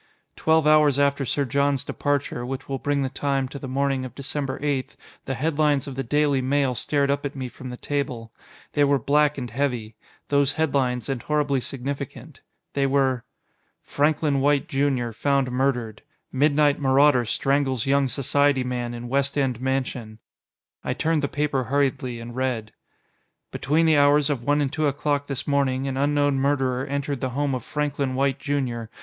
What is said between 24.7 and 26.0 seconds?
two o'clock this morning, an